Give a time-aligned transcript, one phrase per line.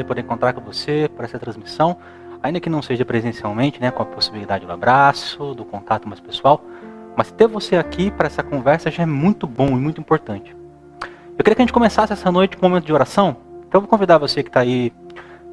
[0.00, 1.96] prazer poder encontrar com você por essa transmissão,
[2.42, 6.62] ainda que não seja presencialmente, né, com a possibilidade do abraço, do contato mais pessoal,
[7.16, 10.56] mas ter você aqui para essa conversa já é muito bom e muito importante.
[11.36, 13.36] Eu queria que a gente começasse essa noite com um momento de oração,
[13.68, 14.92] então eu vou convidar você que está aí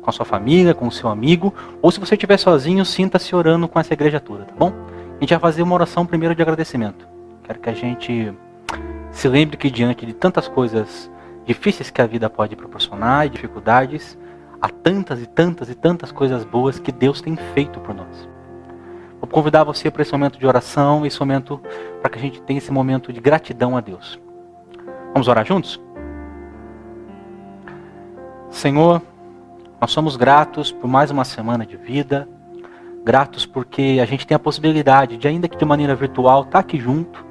[0.02, 3.68] com a sua família, com o seu amigo, ou se você estiver sozinho, sinta-se orando
[3.68, 4.72] com essa igreja toda, tá bom?
[5.18, 7.08] A gente vai fazer uma oração primeiro de agradecimento.
[7.44, 8.34] Quero que a gente
[9.12, 11.10] se lembre que diante de tantas coisas
[11.46, 14.18] difíceis que a vida pode proporcionar dificuldades,
[14.62, 18.28] há tantas e tantas e tantas coisas boas que Deus tem feito por nós.
[19.20, 21.62] Vou convidar você para esse momento de oração, esse momento
[22.02, 24.20] para que a gente tenha esse momento de gratidão a Deus.
[25.14, 25.82] Vamos orar juntos?
[28.50, 29.02] Senhor,
[29.80, 32.28] nós somos gratos por mais uma semana de vida,
[33.04, 36.80] gratos porque a gente tem a possibilidade de, ainda que de maneira virtual, estar aqui
[36.80, 37.26] junto,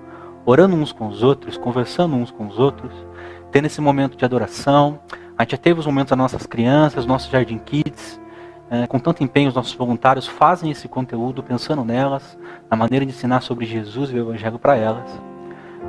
[0.45, 2.93] orando uns com os outros, conversando uns com os outros,
[3.51, 5.01] tendo esse momento de adoração.
[5.39, 8.19] A gente já teve os momentos das nossas crianças, nossos Jardim Kids,
[8.71, 12.39] é, com tanto empenho, os nossos voluntários fazem esse conteúdo pensando nelas,
[12.71, 15.21] na maneira de ensinar sobre Jesus e o Evangelho para elas.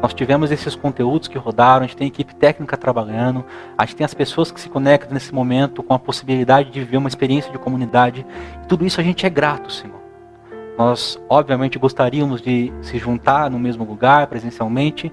[0.02, 3.44] Nós tivemos esses conteúdos que rodaram, a gente tem equipe técnica trabalhando,
[3.78, 6.98] a gente tem as pessoas que se conectam nesse momento com a possibilidade de viver
[6.98, 8.26] uma experiência de comunidade.
[8.68, 9.98] Tudo isso a gente é grato, Senhor.
[10.78, 15.12] Nós, obviamente, gostaríamos de se juntar no mesmo lugar, presencialmente,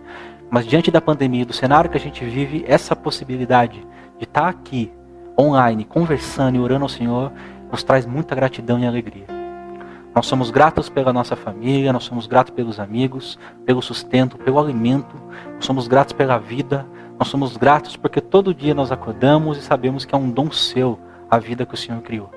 [0.51, 3.83] mas diante da pandemia, do cenário que a gente vive, essa possibilidade
[4.25, 4.91] de estar aqui,
[5.39, 7.31] online, conversando e orando ao Senhor,
[7.71, 9.27] nos traz muita gratidão e alegria.
[10.15, 15.15] Nós somos gratos pela nossa família, nós somos gratos pelos amigos, pelo sustento, pelo alimento,
[15.57, 16.87] nós somos gratos pela vida,
[17.19, 20.99] nós somos gratos porque todo dia nós acordamos e sabemos que é um dom seu
[21.31, 22.31] a vida que o Senhor criou.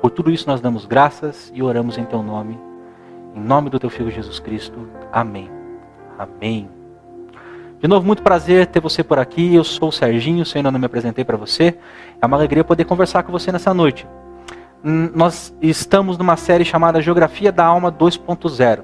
[0.00, 2.58] Por tudo isso nós damos graças e oramos em teu nome.
[3.34, 4.88] Em nome do teu filho Jesus Cristo.
[5.12, 5.50] Amém.
[6.18, 6.79] Amém.
[7.80, 9.54] De novo, muito prazer ter você por aqui.
[9.54, 11.78] Eu sou o Serginho, se ainda não me apresentei para você.
[12.20, 14.06] É uma alegria poder conversar com você nessa noite.
[14.84, 18.80] Nós estamos numa série chamada Geografia da Alma 2.0.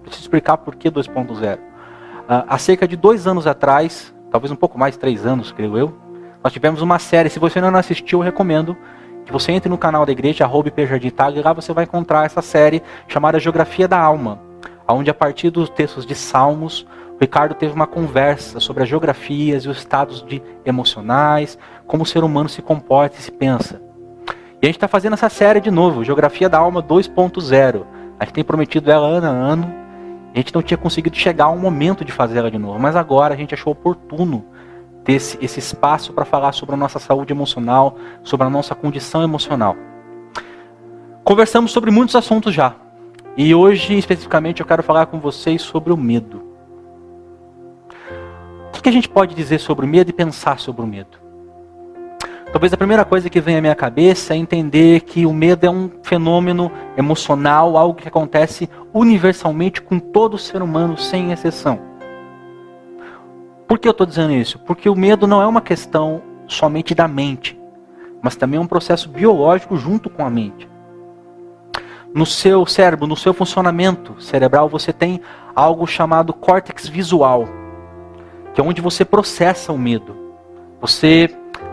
[0.00, 1.58] Preciso explicar por que 2.0.
[2.26, 5.94] Ah, há cerca de dois anos atrás, talvez um pouco mais, três anos, creio eu,
[6.42, 7.28] nós tivemos uma série.
[7.28, 8.74] Se você ainda não assistiu, eu recomendo
[9.26, 12.82] que você entre no canal da igreja, arroba e lá você vai encontrar essa série
[13.06, 14.40] chamada Geografia da Alma,
[14.88, 16.86] onde a partir dos textos de Salmos,
[17.20, 22.24] Ricardo teve uma conversa sobre as geografias e os estados de emocionais, como o ser
[22.24, 23.78] humano se comporta e se pensa.
[24.62, 27.84] E a gente está fazendo essa série de novo, Geografia da Alma 2.0.
[28.18, 29.74] A gente tem prometido ela ano a ano.
[30.34, 33.34] A gente não tinha conseguido chegar ao momento de fazer ela de novo, mas agora
[33.34, 34.46] a gente achou oportuno
[35.04, 39.22] ter esse, esse espaço para falar sobre a nossa saúde emocional, sobre a nossa condição
[39.22, 39.76] emocional.
[41.22, 42.74] Conversamos sobre muitos assuntos já.
[43.36, 46.49] E hoje, especificamente, eu quero falar com vocês sobre o medo
[48.82, 51.18] que a gente pode dizer sobre o medo e pensar sobre o medo?
[52.52, 55.70] Talvez a primeira coisa que vem à minha cabeça é entender que o medo é
[55.70, 61.78] um fenômeno emocional, algo que acontece universalmente com todo ser humano, sem exceção.
[63.68, 64.58] Por que eu estou dizendo isso?
[64.58, 67.56] Porque o medo não é uma questão somente da mente,
[68.20, 70.68] mas também é um processo biológico junto com a mente.
[72.12, 75.20] No seu cérebro, no seu funcionamento cerebral, você tem
[75.54, 77.59] algo chamado córtex visual
[78.54, 80.16] que é onde você processa o medo.
[80.80, 81.28] Você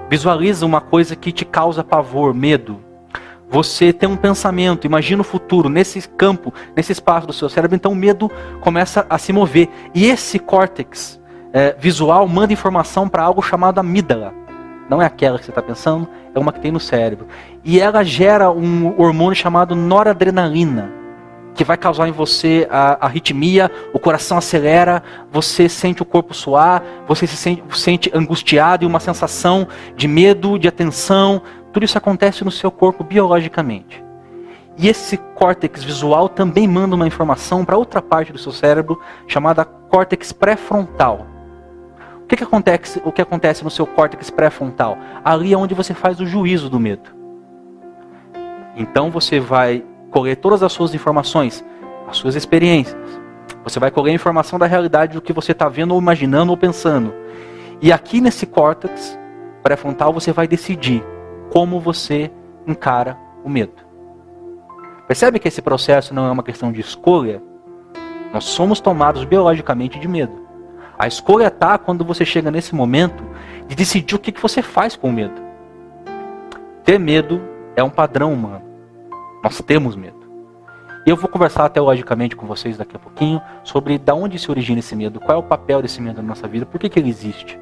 [0.10, 2.80] visualiza uma coisa que te causa pavor, medo.
[3.50, 7.94] Você tem um pensamento, imagina o futuro nesse campo, nesse espaço do seu cérebro, então
[7.94, 8.30] o medo
[8.60, 9.70] começa a se mover.
[9.96, 11.20] E esse córtex
[11.54, 14.34] é, visual manda informação para algo chamado amígdala.
[14.90, 17.28] Não é aquela que você está pensando, é uma que tem no cérebro.
[17.64, 20.97] E ela gera um hormônio chamado noradrenalina
[21.58, 25.02] que vai causar em você a arritmia, o coração acelera,
[25.32, 30.60] você sente o corpo suar, você se sente, sente angustiado e uma sensação de medo,
[30.60, 31.42] de atenção.
[31.74, 34.04] Tudo isso acontece no seu corpo biologicamente.
[34.78, 39.66] E esse córtex visual também manda uma informação para outra parte do seu cérebro chamada
[39.66, 41.26] córtex pré-frontal.
[42.22, 44.96] O que, que, acontece, o que acontece no seu córtex pré-frontal?
[45.26, 47.10] Ali é onde você faz o juízo do medo.
[48.76, 51.64] Então você vai colher todas as suas informações,
[52.08, 52.98] as suas experiências.
[53.64, 56.58] Você vai colher a informação da realidade do que você está vendo, ou imaginando, ou
[56.58, 57.14] pensando.
[57.82, 59.18] E aqui nesse córtex
[59.62, 61.04] pré-frontal você vai decidir
[61.52, 62.32] como você
[62.66, 63.74] encara o medo.
[65.08, 67.42] Percebe que esse processo não é uma questão de escolha?
[68.34, 70.48] Nós somos tomados biologicamente de medo.
[71.00, 73.24] A escolha está quando você chega nesse momento
[73.68, 75.42] de decidir o que, que você faz com o medo.
[76.84, 77.42] Ter medo
[77.76, 78.67] é um padrão humano.
[79.44, 80.18] Nós temos medo.
[81.06, 84.96] Eu vou conversar teologicamente com vocês daqui a pouquinho sobre de onde se origina esse
[84.96, 87.58] medo, qual é o papel desse medo na nossa vida, por que, que ele existe.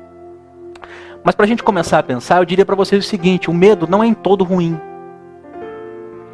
[1.24, 3.88] Mas para a gente começar a pensar, eu diria para vocês o seguinte: o medo
[3.88, 4.80] não é em todo ruim.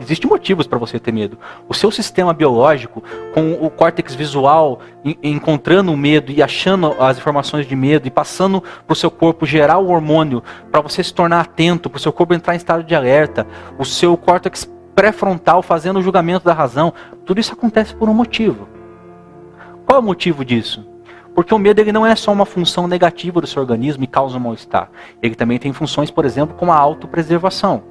[0.02, 1.38] Existem motivos para você ter medo.
[1.70, 3.04] O seu sistema biológico,
[3.34, 4.80] com o córtex visual
[5.22, 9.46] encontrando o medo e achando as informações de medo e passando para o seu corpo
[9.46, 10.42] gerar o hormônio
[10.72, 13.46] para você se tornar atento, para o seu corpo entrar em estado de alerta,
[13.78, 14.68] o seu córtex
[15.02, 16.94] pré-frontal fazendo o julgamento da razão,
[17.26, 18.68] tudo isso acontece por um motivo.
[19.84, 20.88] Qual é o motivo disso?
[21.34, 24.38] Porque o medo ele não é só uma função negativa do seu organismo e causa
[24.38, 24.92] um mal-estar.
[25.20, 27.82] Ele também tem funções, por exemplo, como a autopreservação.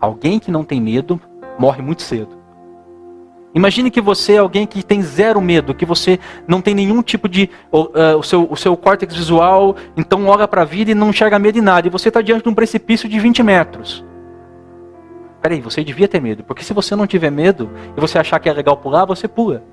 [0.00, 1.20] Alguém que não tem medo
[1.58, 2.38] morre muito cedo.
[3.52, 7.28] Imagine que você é alguém que tem zero medo, que você não tem nenhum tipo
[7.28, 7.50] de.
[7.72, 11.40] Uh, o, seu, o seu córtex visual, então olha para a vida e não enxerga
[11.40, 11.88] medo em nada.
[11.88, 14.11] E você está diante de um precipício de 20 metros.
[15.42, 18.48] Peraí, você devia ter medo, porque se você não tiver medo e você achar que
[18.48, 19.64] é legal pular, você pula.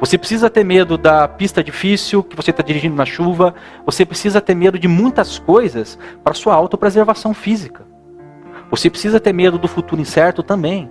[0.00, 3.54] Você precisa ter medo da pista difícil, que você está dirigindo na chuva.
[3.84, 7.84] Você precisa ter medo de muitas coisas para sua autopreservação física.
[8.70, 10.88] Você precisa ter medo do futuro incerto também.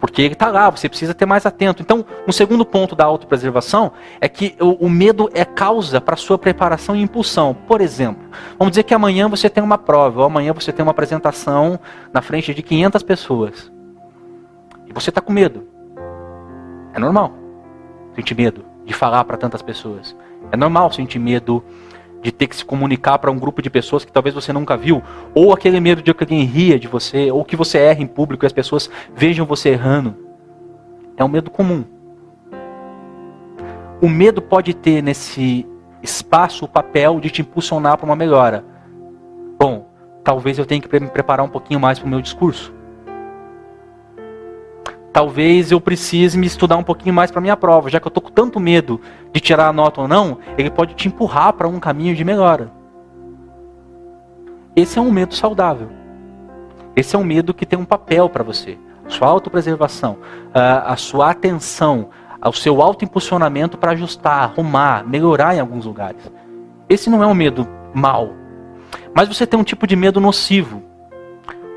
[0.00, 1.82] Porque ele está lá, você precisa ter mais atento.
[1.82, 6.38] Então, um segundo ponto da autopreservação é que o, o medo é causa para sua
[6.38, 7.54] preparação e impulsão.
[7.68, 8.22] Por exemplo,
[8.58, 11.78] vamos dizer que amanhã você tem uma prova, ou amanhã você tem uma apresentação
[12.12, 13.70] na frente de 500 pessoas.
[14.86, 15.68] E você está com medo.
[16.94, 17.34] É normal
[18.16, 20.16] sentir medo de falar para tantas pessoas.
[20.50, 21.62] É normal sentir medo
[22.22, 25.02] de ter que se comunicar para um grupo de pessoas que talvez você nunca viu,
[25.34, 28.44] ou aquele medo de que alguém ria de você, ou que você erre em público
[28.44, 30.14] e as pessoas vejam você errando.
[31.16, 31.84] É um medo comum.
[34.00, 35.66] O medo pode ter nesse
[36.02, 38.64] espaço o papel de te impulsionar para uma melhora.
[39.58, 39.86] Bom,
[40.24, 42.72] talvez eu tenha que me preparar um pouquinho mais para o meu discurso.
[45.20, 48.22] Talvez eu precise me estudar um pouquinho mais para minha prova, já que eu tô
[48.22, 48.98] com tanto medo
[49.34, 52.72] de tirar a nota ou não, ele pode te empurrar para um caminho de melhora.
[54.74, 55.90] Esse é um medo saudável.
[56.96, 58.78] Esse é um medo que tem um papel para você.
[59.08, 60.16] Sua autopreservação,
[60.54, 62.08] a sua atenção,
[62.42, 66.32] o seu autoimpulsionamento para ajustar, arrumar, melhorar em alguns lugares.
[66.88, 68.30] Esse não é um medo mal.
[69.14, 70.82] Mas você tem um tipo de medo nocivo.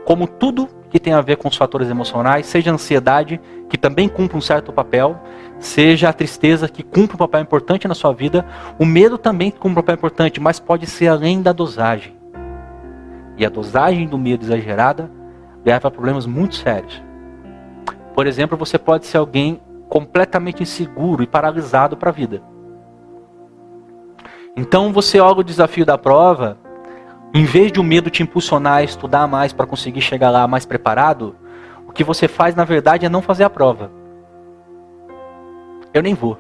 [0.06, 4.08] Como tudo que tem a ver com os fatores emocionais, seja a ansiedade, que também
[4.08, 5.20] cumpre um certo papel,
[5.58, 8.46] seja a tristeza, que cumpre um papel importante na sua vida,
[8.78, 12.16] o medo também cumpre um papel importante, mas pode ser além da dosagem.
[13.36, 15.10] E a dosagem do medo exagerada
[15.66, 17.02] leva a problemas muito sérios.
[18.14, 19.60] Por exemplo, você pode ser alguém
[19.90, 22.44] completamente inseguro e paralisado para a vida.
[24.56, 26.60] Então você olha o desafio da prova
[27.34, 30.68] em vez de o medo te impulsionar a estudar mais para conseguir chegar lá mais
[30.68, 31.36] preparado,
[31.88, 33.90] o que você faz na verdade é não fazer a prova.
[35.92, 36.38] Eu nem vou.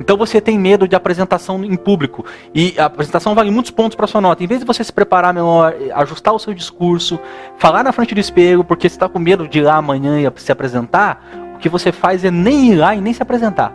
[0.00, 2.24] Então você tem medo de apresentação em público.
[2.52, 4.42] E a apresentação vale muitos pontos para sua nota.
[4.42, 7.20] Em vez de você se preparar melhor, ajustar o seu discurso,
[7.56, 10.40] falar na frente do espelho, porque você está com medo de ir lá amanhã e
[10.40, 11.24] se apresentar,
[11.54, 13.72] o que você faz é nem ir lá e nem se apresentar.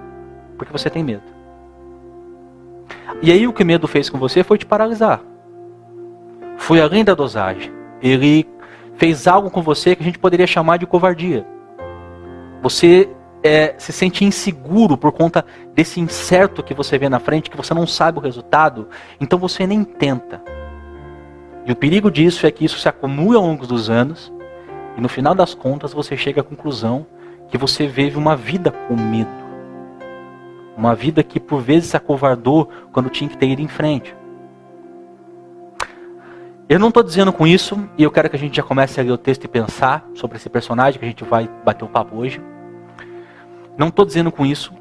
[0.58, 1.24] Porque você tem medo.
[3.22, 5.22] E aí o que o medo fez com você foi te paralisar
[6.58, 7.72] foi além da dosagem.
[8.02, 8.48] Ele
[8.96, 11.46] fez algo com você que a gente poderia chamar de covardia.
[12.62, 13.10] Você
[13.44, 17.74] é, se sente inseguro por conta desse incerto que você vê na frente, que você
[17.74, 18.90] não sabe o resultado,
[19.22, 20.42] então você nem tenta.
[21.66, 24.34] E o perigo disso é que isso se acumula ao longo dos anos,
[24.98, 27.06] e no final das contas você chega à conclusão
[27.50, 29.30] que você vive uma vida com medo.
[30.76, 34.16] Uma vida que por vezes se acovardou quando tinha que ter ido em frente.
[36.70, 39.04] Eu não estou dizendo com isso, e eu quero que a gente já comece a
[39.04, 42.18] ler o texto e pensar sobre esse personagem que a gente vai bater o papo
[42.18, 42.42] hoje.
[43.78, 44.74] Não estou dizendo com isso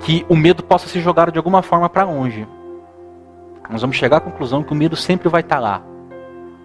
[0.00, 2.46] que o medo possa ser jogado de alguma forma para longe.
[3.70, 5.82] Nós vamos chegar à conclusão que o medo sempre vai estar tá lá.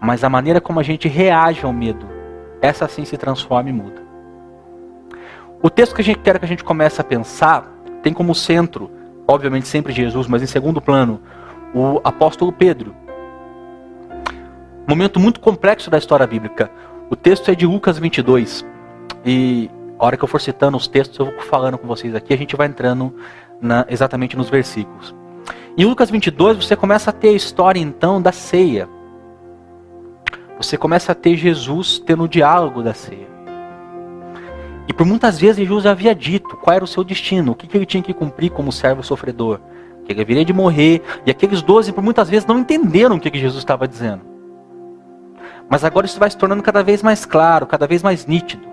[0.01, 2.05] Mas a maneira como a gente reage ao medo,
[2.61, 4.01] essa sim se transforma e muda.
[5.63, 7.71] O texto que a gente quer que a gente comece a pensar
[8.03, 8.91] tem como centro,
[9.25, 11.21] obviamente sempre Jesus, mas em segundo plano,
[11.73, 12.93] o apóstolo Pedro
[14.91, 16.69] momento muito complexo da história bíblica.
[17.09, 18.65] O texto é de Lucas 22.
[19.25, 22.33] E a hora que eu for citando os textos, eu vou falando com vocês aqui,
[22.33, 23.15] a gente vai entrando
[23.61, 25.15] na, exatamente nos versículos.
[25.77, 28.89] Em Lucas 22, você começa a ter a história então da ceia.
[30.57, 33.29] Você começa a ter Jesus tendo o diálogo da ceia.
[34.89, 37.85] E por muitas vezes Jesus havia dito qual era o seu destino, o que ele
[37.85, 39.61] tinha que cumprir como servo sofredor,
[40.03, 41.01] que ele viria de morrer.
[41.25, 44.30] E aqueles doze, por muitas vezes, não entenderam o que Jesus estava dizendo.
[45.71, 48.67] Mas agora isso vai se tornando cada vez mais claro, cada vez mais nítido.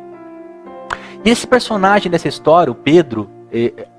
[1.25, 3.31] E esse personagem dessa história, o Pedro,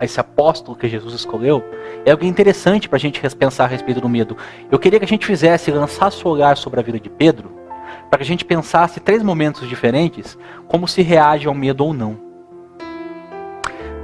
[0.01, 1.63] esse apóstolo que Jesus escolheu,
[2.05, 4.35] é algo interessante para a gente pensar a respeito do medo.
[4.69, 7.49] Eu queria que a gente fizesse, lançasse o olhar sobre a vida de Pedro,
[8.09, 10.37] para que a gente pensasse três momentos diferentes,
[10.67, 12.17] como se reage ao medo ou não.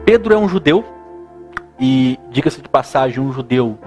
[0.05, 0.85] Pedro é um judeu,
[1.77, 3.77] e diga-se de passagem, um judeu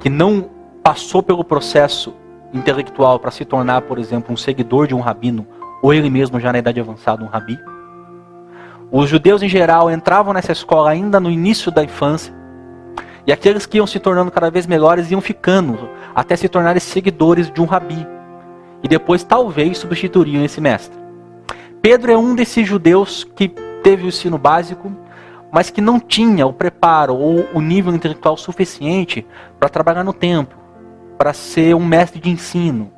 [0.00, 0.48] que não
[0.82, 2.14] passou pelo processo
[2.54, 5.46] intelectual para se tornar, por exemplo, um seguidor de um rabino,
[5.82, 7.58] ou ele mesmo já na idade avançada um rabi.
[8.90, 12.32] Os judeus em geral entravam nessa escola ainda no início da infância,
[13.26, 17.50] e aqueles que iam se tornando cada vez melhores iam ficando até se tornarem seguidores
[17.50, 18.06] de um rabi,
[18.82, 20.98] e depois talvez substituiriam esse mestre.
[21.82, 23.48] Pedro é um desses judeus que
[23.82, 24.90] teve o ensino básico,
[25.52, 29.26] mas que não tinha o preparo ou o nível intelectual suficiente
[29.58, 30.63] para trabalhar no templo,
[31.16, 32.92] para ser um mestre de ensino.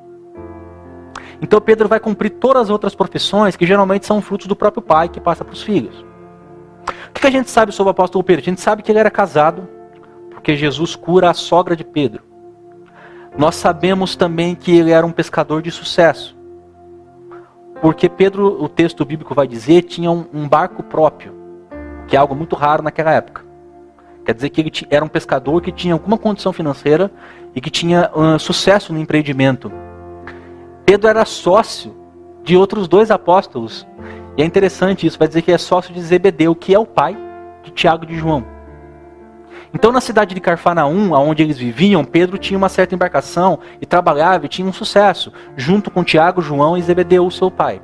[1.40, 5.08] Então Pedro vai cumprir todas as outras profissões que geralmente são frutos do próprio pai
[5.08, 6.04] que passa para os filhos.
[7.10, 8.42] O que a gente sabe sobre o apóstolo Pedro?
[8.42, 9.68] A gente sabe que ele era casado,
[10.30, 12.22] porque Jesus cura a sogra de Pedro.
[13.36, 16.36] Nós sabemos também que ele era um pescador de sucesso.
[17.82, 21.34] Porque Pedro, o texto bíblico vai dizer, tinha um, barco próprio,
[22.08, 23.44] que é algo muito raro naquela época.
[24.24, 27.10] Quer dizer que ele era um pescador que tinha alguma condição financeira
[27.56, 29.72] e que tinha uh, sucesso no empreendimento.
[30.84, 31.96] Pedro era sócio
[32.44, 33.86] de outros dois apóstolos.
[34.36, 37.16] E é interessante isso, vai dizer que é sócio de Zebedeu, que é o pai
[37.64, 38.44] de Tiago e de João.
[39.74, 44.44] Então, na cidade de Carfanaum, onde eles viviam, Pedro tinha uma certa embarcação e trabalhava
[44.44, 47.80] e tinha um sucesso, junto com Tiago, João e Zebedeu, seu pai.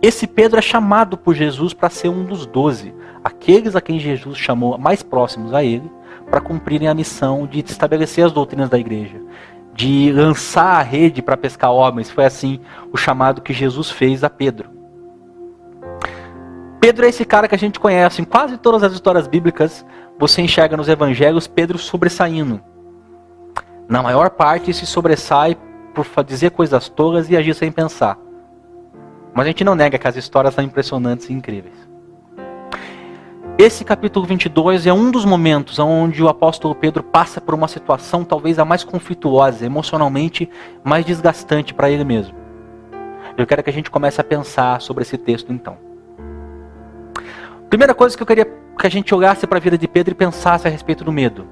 [0.00, 4.38] Esse Pedro é chamado por Jesus para ser um dos doze aqueles a quem Jesus
[4.38, 5.90] chamou mais próximos a ele,
[6.30, 9.20] para cumprirem a missão de estabelecer as doutrinas da igreja,
[9.74, 12.10] de lançar a rede para pescar homens.
[12.10, 12.60] Foi assim
[12.92, 14.70] o chamado que Jesus fez a Pedro.
[16.80, 18.22] Pedro é esse cara que a gente conhece.
[18.22, 19.84] Em quase todas as histórias bíblicas,
[20.18, 22.60] você enxerga nos evangelhos Pedro sobressaindo.
[23.88, 25.56] Na maior parte, se sobressai
[25.94, 28.18] por dizer coisas tolas e agir sem pensar.
[29.34, 31.85] Mas a gente não nega que as histórias são impressionantes e incríveis.
[33.58, 38.22] Esse capítulo 22 é um dos momentos onde o apóstolo Pedro passa por uma situação
[38.22, 40.50] talvez a mais conflituosa, emocionalmente
[40.84, 42.34] mais desgastante para ele mesmo.
[43.34, 45.78] Eu quero que a gente comece a pensar sobre esse texto então.
[47.70, 50.14] Primeira coisa que eu queria que a gente olhasse para a vida de Pedro e
[50.14, 51.46] pensasse a respeito do medo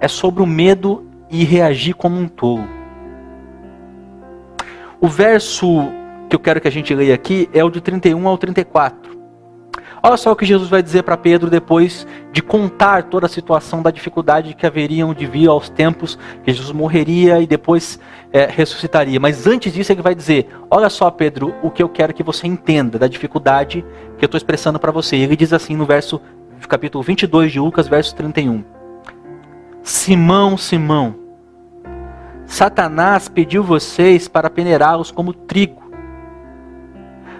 [0.00, 2.66] é sobre o medo e reagir como um tolo.
[4.98, 5.66] O verso
[6.30, 9.13] que eu quero que a gente leia aqui é o de 31 ao 34.
[10.06, 13.80] Olha só o que Jesus vai dizer para Pedro depois de contar toda a situação
[13.80, 17.98] da dificuldade que haveriam de vir aos tempos que Jesus morreria e depois
[18.30, 19.18] é, ressuscitaria.
[19.18, 22.46] Mas antes disso, ele vai dizer: Olha só, Pedro, o que eu quero que você
[22.46, 23.82] entenda da dificuldade
[24.18, 25.16] que eu estou expressando para você.
[25.16, 26.20] Ele diz assim no verso,
[26.68, 28.62] capítulo 22 de Lucas, verso 31.
[29.82, 31.14] Simão, Simão,
[32.44, 35.82] Satanás pediu vocês para peneirá-los como trigo.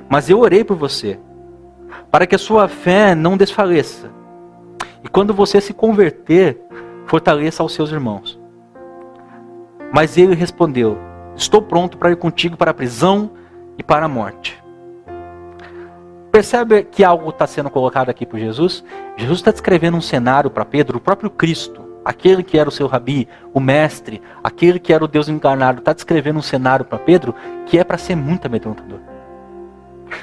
[0.09, 1.18] Mas eu orei por você
[2.14, 4.09] para que a sua fé não desfaleça.
[5.02, 6.61] E quando você se converter,
[7.06, 8.38] fortaleça aos seus irmãos.
[9.92, 10.97] Mas ele respondeu:
[11.35, 13.33] Estou pronto para ir contigo para a prisão
[13.76, 14.62] e para a morte.
[16.30, 18.85] Percebe que algo está sendo colocado aqui por Jesus?
[19.16, 22.87] Jesus está descrevendo um cenário para Pedro, o próprio Cristo, aquele que era o seu
[22.87, 27.35] rabi, o mestre, aquele que era o Deus encarnado, está descrevendo um cenário para Pedro
[27.66, 29.13] que é para ser muito amedrontador.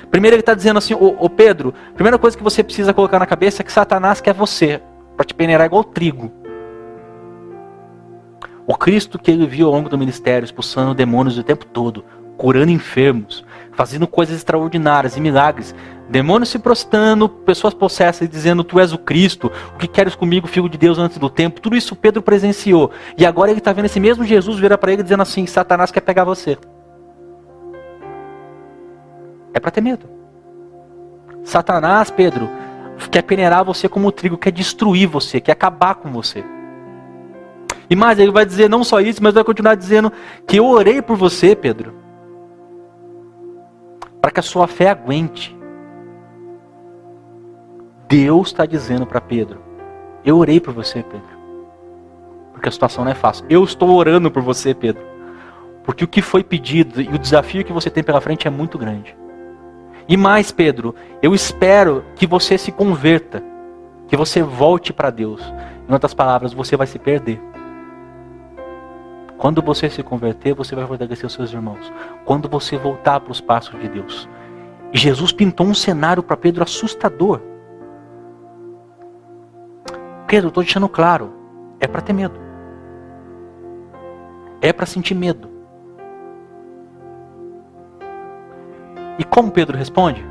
[0.10, 3.62] Primeiro ele está dizendo assim, ô, Pedro, primeira coisa que você precisa colocar na cabeça
[3.62, 4.82] é que Satanás quer você,
[5.16, 6.32] para te peneirar igual trigo.
[8.66, 12.06] O Cristo que ele viu ao longo do ministério, expulsando demônios o tempo todo,
[12.38, 13.44] curando enfermos,
[13.74, 15.76] fazendo coisas extraordinárias e milagres,
[16.10, 20.70] demônios se prostrando, pessoas possessas dizendo: Tu és o Cristo, o que queres comigo, filho
[20.70, 21.62] de Deus, antes do tempo.
[21.62, 22.92] Tudo isso Pedro presenciou.
[23.18, 26.02] E agora ele está vendo esse mesmo Jesus virar para ele dizendo assim: Satanás quer
[26.02, 26.58] pegar você.
[29.54, 30.08] É para ter medo.
[31.44, 32.50] Satanás, Pedro,
[33.10, 36.44] quer peneirar você como trigo, quer destruir você, quer acabar com você.
[37.90, 40.12] E mais, ele vai dizer não só isso, mas vai continuar dizendo
[40.48, 41.94] que eu orei por você, Pedro,
[44.22, 45.58] para que a sua fé aguente.
[48.08, 49.60] Deus está dizendo para Pedro:
[50.24, 51.38] Eu orei por você, Pedro,
[52.54, 53.46] porque a situação não é fácil.
[53.50, 55.04] Eu estou orando por você, Pedro,
[55.84, 58.78] porque o que foi pedido e o desafio que você tem pela frente é muito
[58.78, 59.16] grande.
[60.08, 63.44] E mais, Pedro, eu espero que você se converta,
[64.08, 65.42] que você volte para Deus.
[65.88, 67.42] Em outras palavras, você vai se perder.
[69.38, 71.92] Quando você se converter, você vai fortalecer os seus irmãos.
[72.26, 74.30] Quando você voltar para os passos de Deus.
[74.94, 77.42] E Jesus pintou um cenário para Pedro assustador.
[80.28, 81.34] Pedro, estou deixando claro,
[81.80, 82.40] é para ter medo.
[84.62, 85.51] É para sentir medo.
[89.22, 90.26] E como Pedro responde?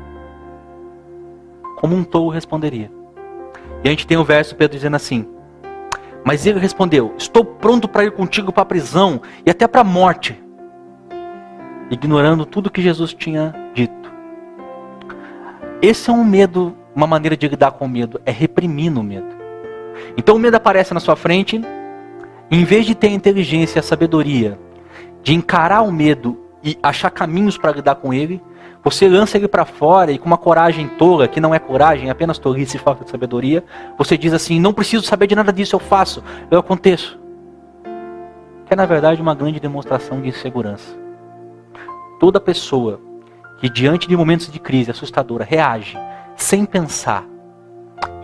[1.77, 2.91] Como um tolo responderia.
[3.85, 5.25] E a gente tem o verso Pedro dizendo assim:
[6.25, 9.85] Mas ele respondeu: Estou pronto para ir contigo para a prisão e até para a
[9.85, 10.37] morte.
[11.89, 14.11] Ignorando tudo que Jesus tinha dito.
[15.81, 19.33] Esse é um medo, uma maneira de lidar com o medo, é reprimindo o medo.
[20.17, 21.61] Então o medo aparece na sua frente,
[22.51, 24.59] em vez de ter a inteligência e a sabedoria
[25.23, 28.41] de encarar o medo e achar caminhos para lidar com ele,
[28.83, 32.11] você lança ele para fora e com uma coragem tola, que não é coragem, é
[32.11, 33.63] apenas tolice e falta de sabedoria,
[33.97, 37.19] você diz assim: não preciso saber de nada disso, eu faço, eu aconteço.
[38.65, 40.97] Que é na verdade uma grande demonstração de insegurança.
[42.19, 42.99] Toda pessoa
[43.59, 45.97] que diante de momentos de crise assustadora reage
[46.35, 47.23] sem pensar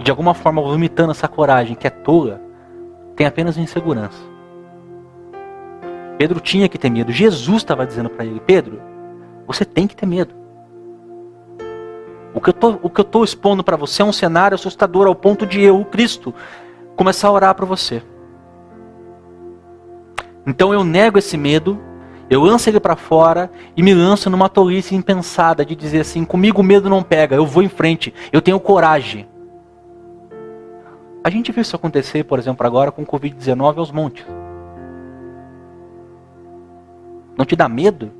[0.01, 2.41] de alguma forma vomitando essa coragem que é tola,
[3.15, 4.17] tem apenas insegurança.
[6.17, 7.11] Pedro tinha que ter medo.
[7.11, 8.81] Jesus estava dizendo para ele: Pedro,
[9.45, 10.46] você tem que ter medo.
[12.37, 15.81] O que eu estou expondo para você é um cenário assustador ao ponto de eu,
[15.81, 16.31] o Cristo,
[16.95, 18.03] começar a orar para você.
[20.45, 21.81] Então eu nego esse medo,
[22.29, 26.61] eu lanço ele para fora e me lanço numa tolice impensada de dizer assim: comigo
[26.61, 29.27] o medo não pega, eu vou em frente, eu tenho coragem.
[31.23, 34.27] A gente viu isso acontecer, por exemplo, agora com o Covid-19 aos montes.
[37.35, 38.11] Não te dá medo?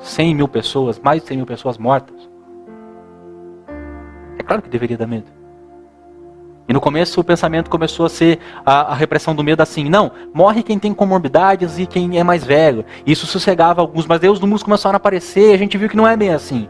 [0.00, 2.29] 100 mil pessoas, mais de 100 mil pessoas mortas.
[4.42, 5.40] Claro que deveria dar medo.
[6.70, 10.12] E no começo o pensamento começou a ser a, a, repressão do medo assim, não,
[10.32, 12.84] morre quem tem comorbidades e quem é mais velho.
[13.04, 15.96] Isso sossegava alguns, mas Deus os números começaram a aparecer e a gente viu que
[15.96, 16.68] não é bem assim.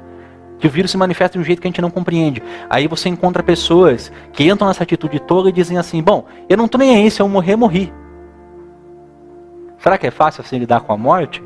[0.58, 2.42] Que o vírus se manifesta de um jeito que a gente não compreende.
[2.70, 6.66] Aí você encontra pessoas que entram nessa atitude toda e dizem assim, bom, eu não
[6.66, 7.92] tô nem aí, se eu morrer, morri.
[9.80, 11.42] Será que é fácil assim lidar com a morte?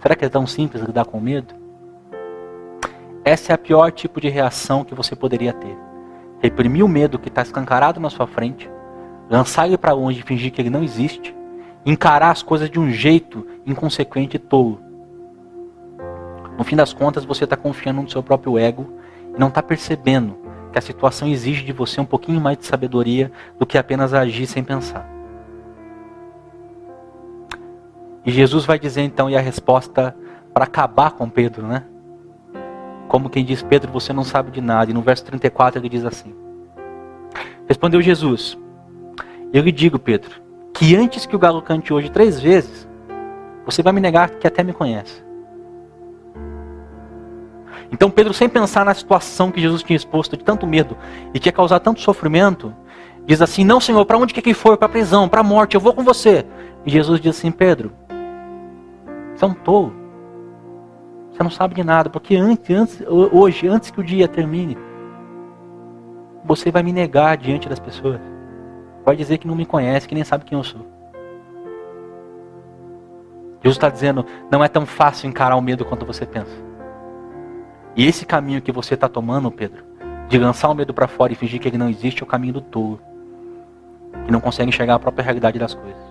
[0.00, 1.59] Será que é tão simples lidar com o medo?
[3.24, 5.76] Essa é a pior tipo de reação que você poderia ter.
[6.40, 8.70] Reprimir o medo que está escancarado na sua frente,
[9.28, 11.36] lançar ele para longe e fingir que ele não existe,
[11.84, 14.80] encarar as coisas de um jeito inconsequente e tolo.
[16.56, 18.86] No fim das contas, você está confiando no seu próprio ego
[19.34, 20.36] e não está percebendo
[20.72, 24.46] que a situação exige de você um pouquinho mais de sabedoria do que apenas agir
[24.46, 25.08] sem pensar.
[28.24, 30.14] E Jesus vai dizer então, e a resposta
[30.52, 31.84] para acabar com Pedro, né?
[33.10, 34.88] Como quem diz, Pedro, você não sabe de nada.
[34.88, 36.32] E no verso 34 ele diz assim:
[37.66, 38.56] Respondeu Jesus:
[39.52, 40.30] Eu lhe digo, Pedro,
[40.72, 42.88] que antes que o galo cante hoje três vezes,
[43.66, 45.24] você vai me negar que até me conhece.
[47.90, 50.96] Então Pedro, sem pensar na situação que Jesus tinha exposto de tanto medo
[51.34, 52.72] e que ia causar tanto sofrimento,
[53.26, 54.76] diz assim: Não, Senhor, para onde quer que for?
[54.76, 56.46] Para a prisão, para a morte, eu vou com você.
[56.86, 57.90] E Jesus diz assim: Pedro,
[59.34, 59.99] você é um tolo.
[61.40, 64.76] Você não sabe de nada, porque antes, antes, hoje, antes que o dia termine,
[66.44, 68.20] você vai me negar diante das pessoas.
[69.06, 70.82] Vai dizer que não me conhece, que nem sabe quem eu sou.
[73.62, 76.52] Jesus está dizendo, não é tão fácil encarar o medo quanto você pensa.
[77.96, 79.82] E esse caminho que você está tomando, Pedro,
[80.28, 82.52] de lançar o medo para fora e fingir que ele não existe, é o caminho
[82.52, 83.00] do tolo,
[84.26, 86.09] que não consegue enxergar a própria realidade das coisas.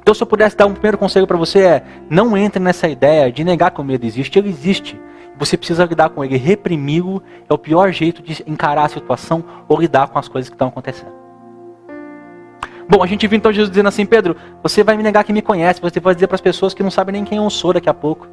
[0.00, 3.30] Então, se eu pudesse dar um primeiro conselho para você é: não entre nessa ideia
[3.30, 4.38] de negar que o medo existe.
[4.38, 5.00] Ele existe.
[5.38, 6.36] Você precisa lidar com ele.
[6.36, 10.54] Reprimi-lo é o pior jeito de encarar a situação ou lidar com as coisas que
[10.54, 11.12] estão acontecendo.
[12.88, 15.42] Bom, a gente viu então Jesus dizendo assim: Pedro, você vai me negar que me
[15.42, 15.80] conhece.
[15.80, 17.94] Você vai dizer para as pessoas que não sabem nem quem eu sou daqui a
[17.94, 18.26] pouco.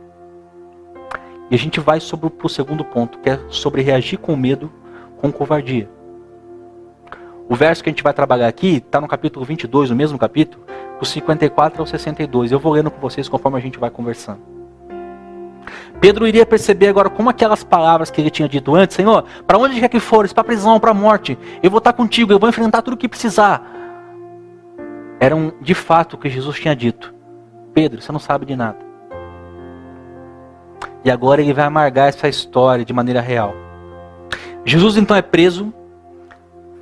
[1.50, 4.72] E a gente vai sobre o segundo ponto, que é sobre reagir com medo,
[5.18, 5.90] com covardia.
[7.50, 10.64] O verso que a gente vai trabalhar aqui está no capítulo 22, no mesmo capítulo,
[11.00, 12.52] do 54 ao 62.
[12.52, 14.40] Eu vou lendo com vocês conforme a gente vai conversando.
[16.00, 19.80] Pedro iria perceber agora como aquelas palavras que ele tinha dito antes, Senhor, para onde
[19.80, 22.50] quer que fores, para a prisão, para a morte, eu vou estar contigo, eu vou
[22.50, 23.66] enfrentar tudo o que precisar.
[25.20, 27.14] Eram de fato o que Jesus tinha dito.
[27.74, 28.78] Pedro, você não sabe de nada.
[31.04, 33.54] E agora ele vai amargar essa história de maneira real.
[34.66, 35.74] Jesus então é preso,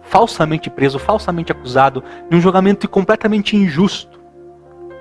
[0.06, 4.20] falsamente preso, falsamente acusado de um julgamento completamente injusto.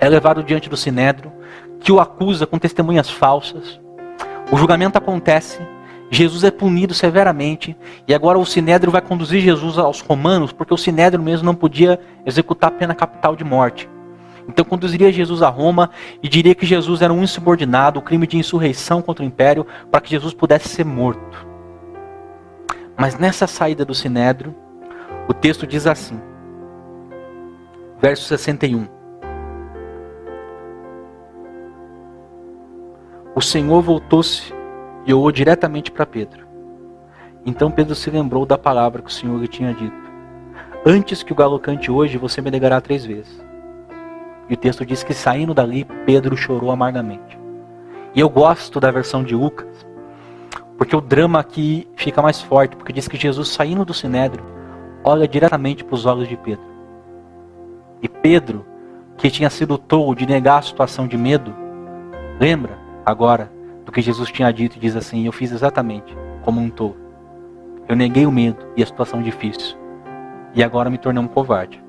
[0.01, 1.33] É levado diante do sinédrio,
[1.81, 3.81] que o acusa com testemunhas falsas.
[4.51, 5.61] O julgamento acontece,
[6.11, 10.79] Jesus é punido severamente, e agora o sinédrio vai conduzir Jesus aos romanos, porque o
[10.79, 13.89] sinédrio mesmo não podia executar a pena capital de morte.
[14.49, 15.91] Então conduziria Jesus a Roma
[16.23, 20.01] e diria que Jesus era um insubordinado, o crime de insurreição contra o império, para
[20.01, 21.47] que Jesus pudesse ser morto.
[22.97, 24.55] Mas nessa saída do sinédrio,
[25.29, 26.21] o texto diz assim,
[28.01, 28.87] verso 61.
[33.35, 34.53] O Senhor voltou-se
[35.07, 36.47] e olhou diretamente para Pedro.
[37.45, 40.05] Então Pedro se lembrou da palavra que o Senhor lhe tinha dito.
[40.87, 43.43] Antes que o galo cante hoje, você me negará três vezes.
[44.49, 47.39] E o texto diz que saindo dali, Pedro chorou amargamente.
[48.15, 49.87] E eu gosto da versão de Lucas,
[50.77, 54.45] porque o drama aqui fica mais forte, porque diz que Jesus saindo do sinédrio,
[55.05, 56.65] olha diretamente para os olhos de Pedro.
[58.03, 58.67] E Pedro,
[59.19, 61.55] que tinha sido tolo de negar a situação de medo,
[62.41, 63.53] lembra agora
[63.85, 66.97] do que Jesus tinha dito e diz assim: Eu fiz exatamente como um tolo.
[67.87, 69.77] Eu neguei o medo e a situação difícil.
[70.55, 71.83] E agora me tornei um covarde.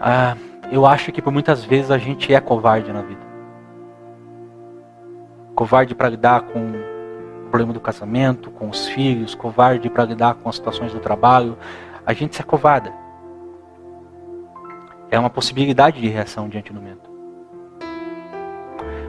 [0.00, 0.36] Ah,
[0.70, 3.20] eu acho que por muitas vezes a gente é covarde na vida.
[5.54, 6.72] Covarde para lidar com
[7.48, 11.56] problema do casamento, com os filhos, covarde para lidar com as situações do trabalho.
[12.06, 12.92] A gente se acovarda.
[15.10, 17.00] É uma possibilidade de reação diante do medo.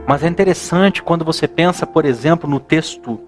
[0.08, 3.20] Mas é interessante quando você pensa, por exemplo, no texto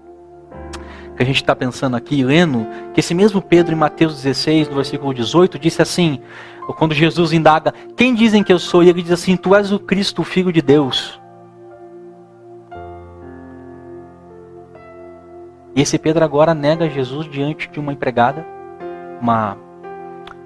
[1.16, 4.74] que a gente está pensando aqui, lendo, que esse mesmo Pedro em Mateus 16, no
[4.74, 6.20] versículo 18, disse assim,
[6.76, 8.82] quando Jesus indaga, quem dizem que eu sou?
[8.82, 11.21] E ele diz assim, tu és o Cristo, o Filho de Deus.
[15.74, 18.44] E esse Pedro agora nega Jesus diante de uma empregada,
[19.20, 19.56] uma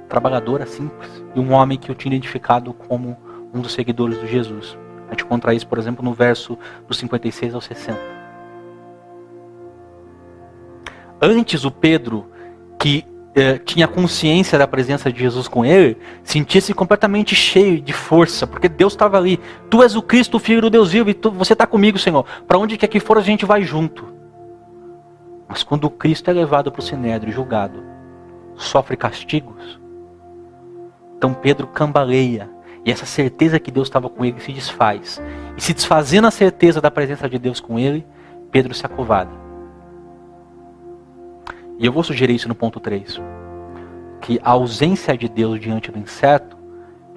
[0.08, 3.16] trabalhadora simples, e um homem que o tinha identificado como
[3.52, 4.78] um dos seguidores de Jesus.
[5.08, 7.98] A gente encontra isso, por exemplo, no verso do 56 ao 60.
[11.20, 12.30] Antes o Pedro,
[12.78, 18.46] que eh, tinha consciência da presença de Jesus com ele, sentia-se completamente cheio de força,
[18.46, 19.40] porque Deus estava ali.
[19.70, 22.24] Tu és o Cristo, o Filho do Deus vivo, e tu, você está comigo, Senhor.
[22.46, 24.15] Para onde quer que for, a gente vai junto.
[25.48, 27.82] Mas quando Cristo é levado para o Sinédrio, julgado,
[28.54, 29.80] sofre castigos,
[31.16, 32.50] então Pedro cambaleia,
[32.84, 35.20] e essa certeza que Deus estava com ele se desfaz.
[35.56, 38.06] E se desfazendo a certeza da presença de Deus com ele,
[38.52, 39.32] Pedro se acovarda.
[41.78, 43.20] E eu vou sugerir isso no ponto 3.
[44.20, 46.56] Que a ausência de Deus diante do incerto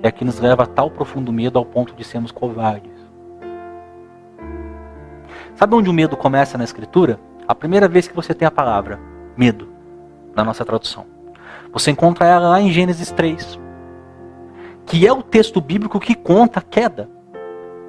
[0.01, 2.91] é que nos leva a tal profundo medo ao ponto de sermos covardes.
[5.55, 7.19] Sabe onde o medo começa na Escritura?
[7.49, 8.99] A primeira vez que você tem a palavra
[9.35, 9.67] medo,
[10.35, 11.05] na nossa tradução.
[11.73, 13.59] Você encontra ela lá em Gênesis 3
[14.89, 17.07] que é o texto bíblico que conta a queda.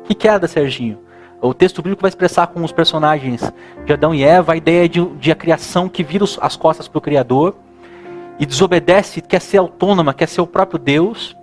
[0.05, 0.99] Que queda, Serginho?
[1.41, 3.41] O texto bíblico vai expressar com os personagens
[3.87, 6.99] de Adão e Eva a ideia de, de a criação que vira as costas para
[6.99, 7.57] o Criador
[8.39, 11.35] e desobedece, quer ser autônoma, quer ser o próprio Deus.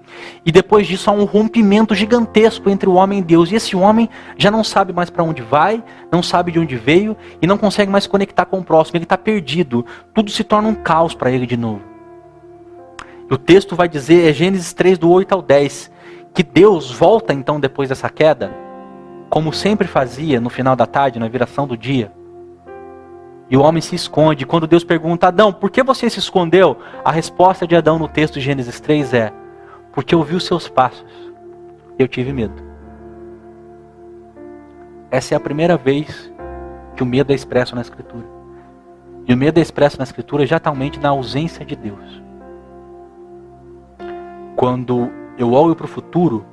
[0.46, 3.52] E depois disso há um rompimento gigantesco entre o homem e Deus.
[3.52, 7.16] E esse homem já não sabe mais para onde vai, não sabe de onde veio
[7.42, 8.98] e não consegue mais conectar com o próximo.
[8.98, 9.86] Ele está perdido.
[10.14, 11.82] Tudo se torna um caos para ele de novo.
[13.30, 15.92] O texto vai dizer, é Gênesis 3, do 8 ao 10,
[16.34, 18.52] que Deus volta então depois dessa queda,
[19.30, 22.12] como sempre fazia no final da tarde, na viração do dia.
[23.50, 24.46] E o homem se esconde.
[24.46, 26.78] Quando Deus pergunta, Adão, por que você se escondeu?
[27.04, 29.34] A resposta de Adão no texto de Gênesis 3 é:
[29.98, 31.34] Porque eu vi os seus passos
[31.98, 32.62] e eu tive medo.
[35.10, 36.32] Essa é a primeira vez
[36.96, 38.26] que o medo é expresso na Escritura.
[39.28, 42.28] E o medo é expresso na Escritura exatamente na ausência de Deus
[44.58, 46.44] quando eu olho para o futuro,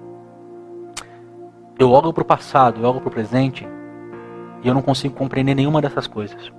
[1.78, 3.66] eu olho para o passado, eu olho para o presente,
[4.62, 6.52] e eu não consigo compreender nenhuma dessas coisas.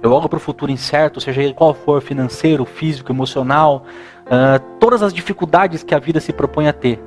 [0.00, 3.84] Eu olho para o futuro incerto, seja ele qual for, financeiro, físico, emocional,
[4.30, 7.02] uh, todas as dificuldades que a vida se propõe a ter.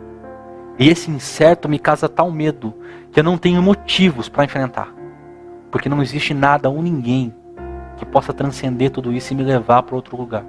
[0.77, 2.73] E esse incerto me causa tal medo
[3.11, 4.93] que eu não tenho motivos para enfrentar.
[5.69, 7.33] Porque não existe nada ou ninguém
[7.97, 10.45] que possa transcender tudo isso e me levar para outro lugar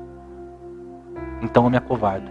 [1.43, 2.31] então eu me acovardo.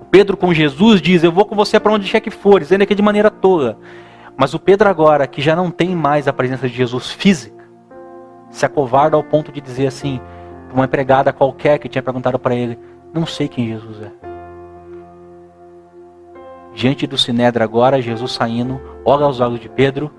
[0.00, 2.84] O Pedro com Jesus diz: Eu vou com você para onde quer que fores, ainda
[2.84, 3.78] que de maneira tola.
[4.36, 7.64] Mas o Pedro, agora, que já não tem mais a presença de Jesus física,
[8.50, 10.20] se acovarda ao ponto de dizer assim,
[10.66, 12.78] para uma empregada qualquer que tinha perguntado para ele:
[13.14, 14.10] Não sei quem Jesus é.
[16.74, 20.10] Diante do Sinédrio agora, Jesus saindo, olha aos olhos de Pedro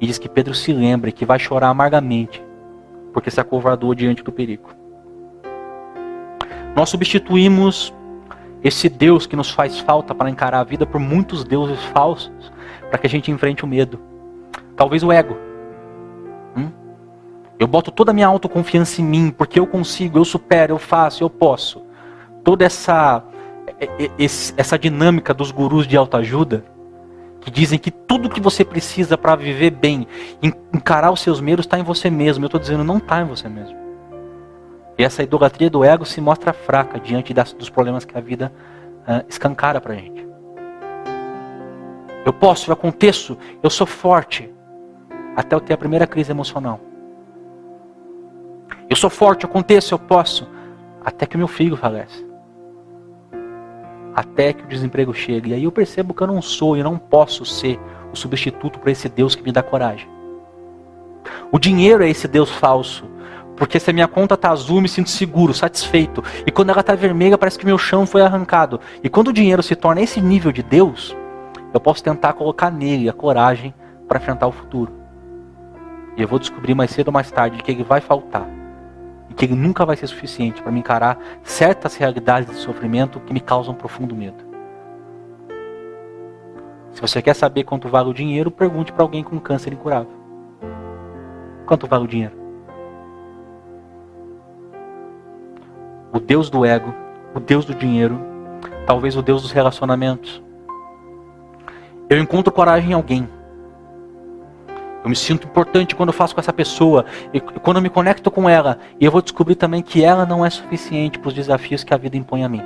[0.00, 2.42] e diz que Pedro se lembre que vai chorar amargamente,
[3.12, 4.70] porque se acovardou diante do perigo.
[6.74, 7.94] Nós substituímos
[8.64, 12.52] esse Deus que nos faz falta para encarar a vida por muitos deuses falsos,
[12.88, 14.00] para que a gente enfrente o medo.
[14.74, 15.36] Talvez o ego.
[16.56, 16.72] Hum?
[17.60, 21.22] Eu boto toda a minha autoconfiança em mim, porque eu consigo, eu supero, eu faço,
[21.22, 21.88] eu posso.
[22.42, 23.24] Toda essa
[24.56, 26.64] essa dinâmica dos gurus de autoajuda
[27.40, 30.06] que dizem que tudo que você precisa para viver bem,
[30.74, 32.44] encarar os seus medos, está em você mesmo.
[32.44, 33.74] Eu estou dizendo, não está em você mesmo.
[34.98, 38.52] E essa idolatria do ego se mostra fraca diante das, dos problemas que a vida
[39.08, 40.28] uh, escancara para gente.
[42.26, 44.52] Eu posso, eu aconteço, eu sou forte,
[45.34, 46.78] até eu ter a primeira crise emocional.
[48.90, 50.46] Eu sou forte, eu aconteço, eu posso,
[51.02, 52.29] até que o meu filho falece
[54.14, 55.50] até que o desemprego chegue.
[55.50, 57.78] E aí eu percebo que eu não sou e não posso ser
[58.12, 60.08] o substituto para esse Deus que me dá coragem.
[61.52, 63.04] O dinheiro é esse Deus falso.
[63.56, 66.24] Porque se a minha conta está azul, me sinto seguro, satisfeito.
[66.46, 68.80] E quando ela está vermelha, parece que meu chão foi arrancado.
[69.04, 71.14] E quando o dinheiro se torna esse nível de Deus,
[71.72, 73.74] eu posso tentar colocar nele a coragem
[74.08, 74.92] para enfrentar o futuro.
[76.16, 78.59] E eu vou descobrir mais cedo ou mais tarde que ele vai faltar
[79.30, 83.32] e que ele nunca vai ser suficiente para me encarar certas realidades de sofrimento que
[83.32, 84.44] me causam profundo medo.
[86.90, 90.12] Se você quer saber quanto vale o dinheiro, pergunte para alguém com câncer incurável.
[91.64, 92.34] Quanto vale o dinheiro?
[96.12, 96.92] O Deus do ego,
[97.32, 98.20] o Deus do dinheiro,
[98.84, 100.42] talvez o Deus dos relacionamentos.
[102.08, 103.28] Eu encontro coragem em alguém
[105.02, 108.30] eu me sinto importante quando eu faço com essa pessoa e quando eu me conecto
[108.30, 108.78] com ela.
[108.98, 111.96] E eu vou descobrir também que ela não é suficiente para os desafios que a
[111.96, 112.62] vida impõe a mim.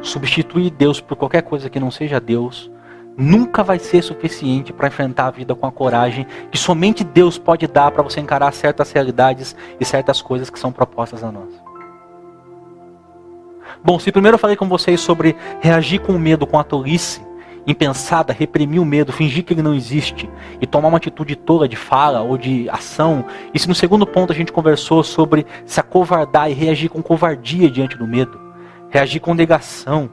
[0.00, 2.70] Substituir Deus por qualquer coisa que não seja Deus
[3.16, 7.66] nunca vai ser suficiente para enfrentar a vida com a coragem que somente Deus pode
[7.66, 11.48] dar para você encarar certas realidades e certas coisas que são propostas a nós.
[13.82, 17.25] Bom, se primeiro eu falei com vocês sobre reagir com medo, com a tolice,
[17.66, 21.76] impensada, reprimir o medo, fingir que ele não existe e tomar uma atitude tola de
[21.76, 23.24] fala ou de ação.
[23.52, 27.70] E se no segundo ponto a gente conversou sobre se acovardar e reagir com covardia
[27.70, 28.40] diante do medo,
[28.88, 30.08] reagir com negação.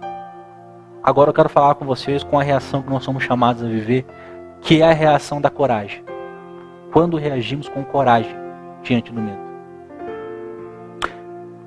[1.04, 4.06] Agora eu quero falar com vocês com a reação que nós somos chamados a viver,
[4.62, 6.04] que é a reação da coragem.
[6.92, 8.36] Quando reagimos com coragem
[8.82, 9.44] diante do medo.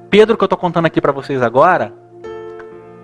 [0.09, 1.93] Pedro, que eu estou contando aqui para vocês agora,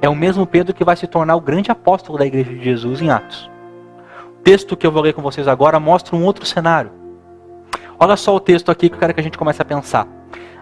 [0.03, 3.01] é o mesmo Pedro que vai se tornar o grande apóstolo da igreja de Jesus
[3.01, 3.49] em Atos.
[4.37, 6.91] O texto que eu vou ler com vocês agora mostra um outro cenário.
[8.01, 10.09] Olha só o texto aqui que eu quero que a gente comece a pensar.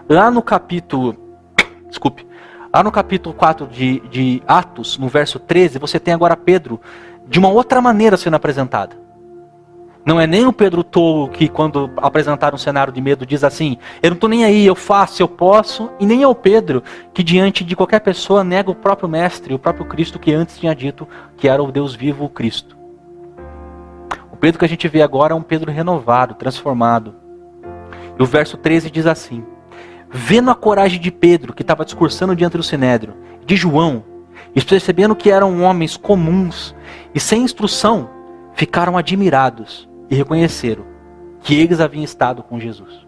[0.07, 1.17] Lá no capítulo.
[1.89, 2.27] Desculpe.
[2.71, 6.79] Lá no capítulo 4 de, de Atos, no verso 13, você tem agora Pedro
[7.27, 8.95] de uma outra maneira sendo apresentado.
[10.03, 13.77] Não é nem o Pedro tolo que, quando apresentar um cenário de medo, diz assim:
[14.01, 15.91] Eu não estou nem aí, eu faço, eu posso.
[15.99, 16.81] E nem é o Pedro
[17.13, 20.73] que, diante de qualquer pessoa, nega o próprio Mestre, o próprio Cristo que antes tinha
[20.73, 22.75] dito que era o Deus vivo, o Cristo.
[24.31, 27.13] O Pedro que a gente vê agora é um Pedro renovado, transformado.
[28.17, 29.45] E o verso 13 diz assim:
[30.09, 33.13] Vendo a coragem de Pedro, que estava discursando diante do Sinédrio,
[33.45, 34.03] de João,
[34.55, 36.75] e percebendo que eram homens comuns
[37.13, 38.09] e sem instrução,
[38.55, 40.83] ficaram admirados e reconheceram
[41.41, 43.07] que eles haviam estado com Jesus.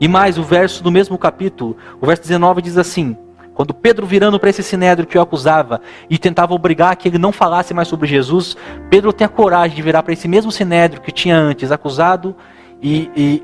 [0.00, 3.16] E mais, o verso do mesmo capítulo, o verso 19 diz assim:
[3.54, 5.80] quando Pedro virando para esse sinédrio que o acusava
[6.10, 8.56] e tentava obrigar que ele não falasse mais sobre Jesus,
[8.90, 12.36] Pedro tem a coragem de virar para esse mesmo sinédrio que tinha antes acusado
[12.82, 13.42] e, e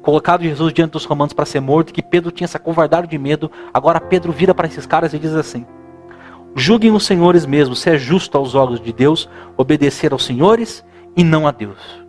[0.00, 3.50] colocado Jesus diante dos romanos para ser morto, que Pedro tinha se acovardado de medo.
[3.74, 5.66] Agora Pedro vira para esses caras e diz assim:
[6.54, 10.82] Julguem os senhores mesmos se é justo aos olhos de Deus obedecer aos senhores
[11.16, 12.04] e não a Deus.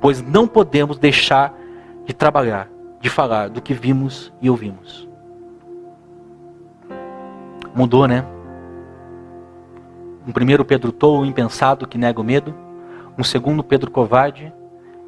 [0.00, 1.52] Pois não podemos deixar
[2.06, 2.68] de trabalhar,
[3.00, 5.08] de falar do que vimos e ouvimos.
[7.74, 8.24] Mudou, né?
[10.26, 12.54] Um primeiro Pedro tolo, impensado, que nega o medo.
[13.18, 14.52] Um segundo Pedro covarde.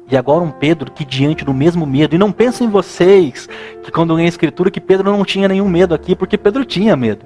[0.09, 2.15] E agora um Pedro que diante do mesmo medo.
[2.15, 3.47] E não pensem vocês
[3.81, 6.95] que quando lêem a escritura que Pedro não tinha nenhum medo aqui, porque Pedro tinha
[6.95, 7.25] medo.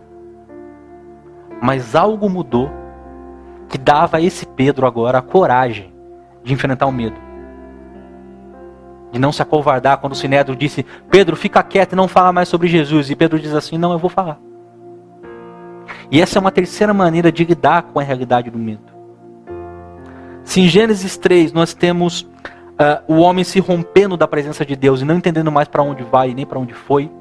[1.62, 2.70] Mas algo mudou
[3.70, 5.94] que dava a esse Pedro agora a coragem
[6.44, 7.16] de enfrentar o medo.
[9.12, 12.50] De não se acovardar quando o Sinédrio disse: Pedro, fica quieto e não fala mais
[12.50, 13.10] sobre Jesus.
[13.10, 14.40] E Pedro diz assim: Não, eu vou falar.
[16.12, 18.98] E essa é uma terceira maneira de lidar com a realidade do medo.
[20.44, 25.02] Se em Gênesis 3 nós temos uh, o homem se rompendo da presença de Deus
[25.02, 27.12] e não entendendo mais para onde vai nem para onde foi,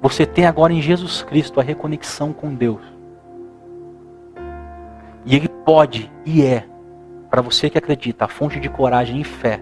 [0.00, 2.80] você tem agora em Jesus Cristo a reconexão com Deus.
[5.26, 6.64] E ele pode e é,
[7.30, 9.60] para você que acredita, a fonte de coragem e fé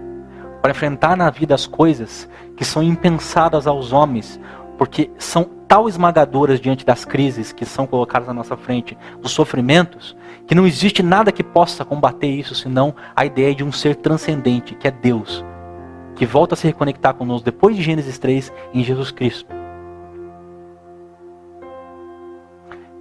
[0.62, 4.40] para enfrentar na vida as coisas que são impensadas aos homens,
[4.78, 10.16] porque são tão esmagadoras diante das crises que são colocadas na nossa frente, dos sofrimentos,
[10.46, 14.74] que não existe nada que possa combater isso senão a ideia de um ser transcendente,
[14.76, 15.44] que é Deus,
[16.16, 19.58] que volta a se reconectar conosco depois de Gênesis 3 em Jesus Cristo.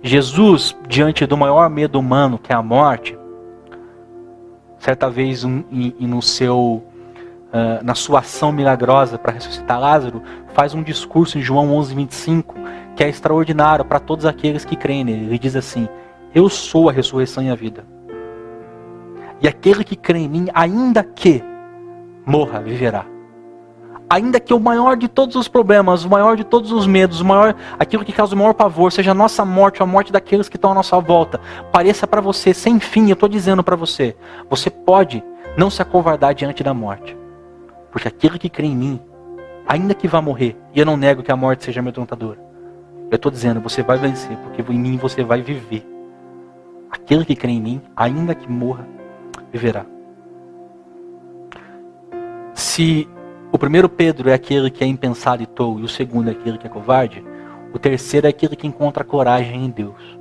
[0.07, 3.17] Jesus, diante do maior medo humano, que é a morte,
[4.79, 5.63] certa vez um,
[5.99, 6.83] no seu,
[7.53, 10.21] uh, na sua ação milagrosa para ressuscitar Lázaro,
[10.53, 12.55] faz um discurso em João 11, 25,
[12.95, 15.25] que é extraordinário para todos aqueles que creem nele.
[15.25, 15.87] Ele diz assim:
[16.33, 17.85] Eu sou a ressurreição e a vida.
[19.41, 21.43] E aquele que crê em mim, ainda que
[22.25, 23.05] morra, viverá.
[24.09, 27.25] Ainda que o maior de todos os problemas, o maior de todos os medos, o
[27.25, 30.47] maior, aquilo que causa o maior pavor, seja a nossa morte, ou a morte daqueles
[30.47, 31.41] que estão à nossa volta,
[31.73, 34.15] pareça para você sem fim, eu estou dizendo para você,
[34.49, 35.21] você pode
[35.57, 37.17] não se acovardar diante da morte.
[37.91, 39.01] Porque aquele que crê em mim,
[39.67, 42.39] ainda que vá morrer, e eu não nego que a morte seja amedrontadora,
[43.11, 45.85] eu estou dizendo, você vai vencer, porque em mim você vai viver.
[46.89, 48.87] Aquele que crê em mim, ainda que morra,
[49.51, 49.85] viverá.
[52.53, 53.07] Se
[53.51, 56.57] o primeiro Pedro é aquele que é impensado e tolo, e o segundo é aquele
[56.57, 57.23] que é covarde,
[57.73, 60.17] o terceiro é aquele que encontra coragem em Deus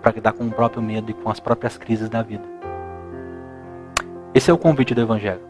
[0.00, 2.44] para lidar com o próprio medo e com as próprias crises da vida.
[4.34, 5.42] Esse é o convite do Evangelho.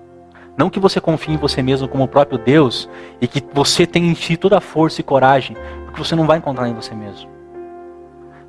[0.57, 2.89] Não que você confie em você mesmo como o próprio Deus
[3.21, 6.39] e que você tenha em si toda a força e coragem, porque você não vai
[6.39, 7.31] encontrar em você mesmo.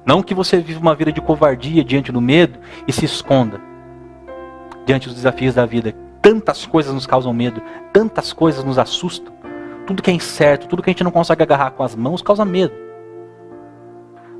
[0.05, 3.61] Não que você viva uma vida de covardia diante do medo e se esconda
[4.85, 5.95] diante dos desafios da vida.
[6.23, 9.33] Tantas coisas nos causam medo, tantas coisas nos assustam.
[9.86, 12.45] Tudo que é incerto, tudo que a gente não consegue agarrar com as mãos causa
[12.45, 12.73] medo.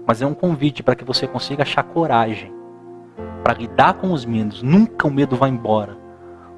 [0.08, 2.54] Mas é um convite para que você consiga achar coragem
[3.44, 4.64] para lidar com os medos.
[4.64, 5.98] Nunca o medo vai embora.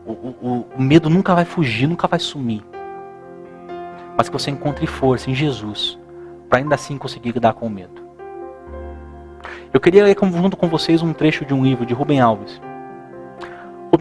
[0.05, 2.63] O, o, o medo nunca vai fugir, nunca vai sumir.
[4.15, 5.97] Mas que você encontre força em Jesus
[6.47, 8.05] para ainda assim conseguir lidar com o medo.
[9.73, 12.61] Eu queria ler junto com vocês um trecho de um livro de Rubem Alves.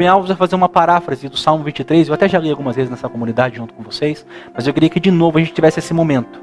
[0.02, 3.08] Alves vai fazer uma paráfrase do Salmo 23, eu até já li algumas vezes nessa
[3.08, 6.42] comunidade junto com vocês, mas eu queria que de novo a gente tivesse esse momento.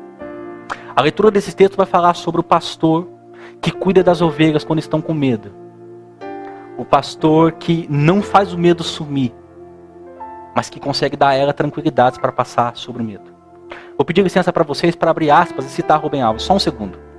[0.95, 3.07] A leitura desse texto vai falar sobre o pastor
[3.61, 5.51] que cuida das ovelhas quando estão com medo.
[6.77, 9.33] O pastor que não faz o medo sumir,
[10.55, 13.31] mas que consegue dar a ela tranquilidades para passar sobre o medo.
[13.97, 17.10] Vou pedir licença para vocês para abrir aspas e citar Rubem Alves, só um segundo.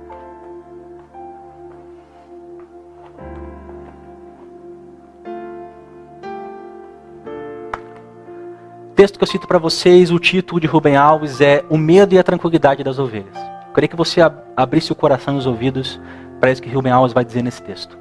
[8.93, 12.19] Texto que eu cito para vocês, o título de Rubem Alves é O Medo e
[12.19, 13.35] a Tranquilidade das Ovelhas.
[13.67, 14.21] Eu queria que você
[14.55, 15.99] abrisse o coração e os ouvidos
[16.39, 17.97] para isso que Rubem Alves vai dizer nesse texto.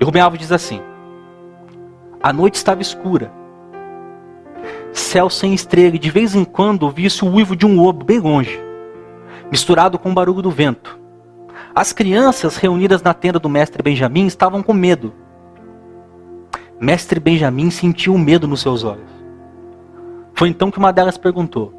[0.00, 0.80] E Rubem Alves diz assim:
[2.22, 3.30] A noite estava escura,
[4.90, 8.18] céu sem estrela, e de vez em quando ouvia-se o uivo de um lobo bem
[8.18, 8.58] longe,
[9.50, 10.98] misturado com o barulho do vento.
[11.74, 15.12] As crianças reunidas na tenda do mestre Benjamim estavam com medo.
[16.80, 19.15] Mestre Benjamim sentiu medo nos seus olhos.
[20.36, 21.72] Foi então que uma delas perguntou: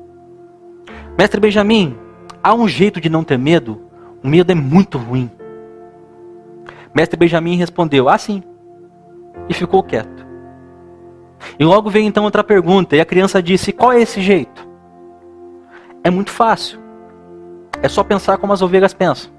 [1.17, 1.95] Mestre Benjamin,
[2.43, 3.81] há um jeito de não ter medo?
[4.23, 5.29] O medo é muito ruim.
[6.93, 8.41] Mestre Benjamin respondeu: Ah, sim.
[9.47, 10.25] E ficou quieto.
[11.59, 14.67] E logo veio então outra pergunta, e a criança disse: Qual é esse jeito?
[16.03, 16.79] É muito fácil.
[17.83, 19.31] É só pensar como as ovelhas pensam.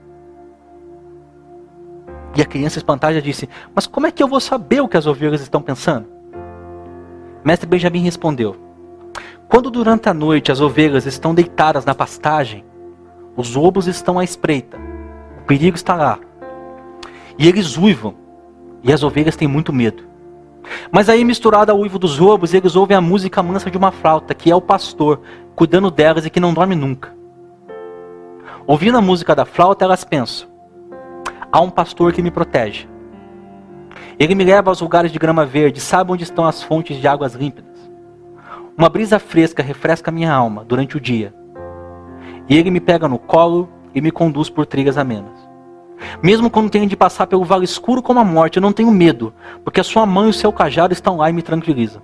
[2.37, 5.07] E a criança espantada disse: Mas como é que eu vou saber o que as
[5.07, 6.07] ovelhas estão pensando?
[7.45, 8.68] Mestre Benjamin respondeu:
[9.49, 12.65] quando durante a noite as ovelhas estão deitadas na pastagem,
[13.35, 14.77] os lobos estão à espreita,
[15.41, 16.19] o perigo está lá.
[17.39, 18.15] E eles uivam,
[18.83, 20.03] e as ovelhas têm muito medo.
[20.91, 24.35] Mas aí, misturado ao uivo dos lobos, eles ouvem a música mansa de uma flauta,
[24.35, 25.23] que é o pastor,
[25.57, 27.17] cuidando delas e que não dorme nunca.
[28.67, 30.47] Ouvindo a música da flauta, elas pensam:
[31.51, 32.87] há um pastor que me protege.
[34.19, 37.35] Ele me leva aos lugares de grama verde, sabe onde estão as fontes de águas
[37.35, 37.68] límpidas.
[38.79, 41.35] Uma brisa fresca refresca minha alma durante o dia.
[42.49, 45.37] E ele me pega no colo e me conduz por trilhas amenas.
[46.23, 49.35] Mesmo quando tenho de passar pelo vale escuro como a morte, eu não tenho medo,
[49.65, 52.01] porque a sua mão e o seu cajado estão lá e me tranquilizam.